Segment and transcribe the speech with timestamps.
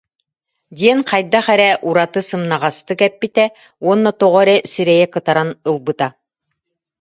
[0.77, 3.45] диэн хайдах эрэ ураты сымнаҕастык эппитэ
[3.85, 6.07] уонна тоҕо эрэ сирэйэ кытаран ылбыта